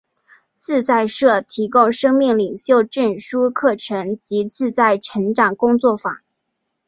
[0.55, 6.21] 自在社提供生命领袖证书课程及自在成长工作坊。